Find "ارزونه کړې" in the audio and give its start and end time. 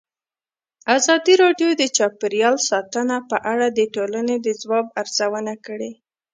5.01-5.91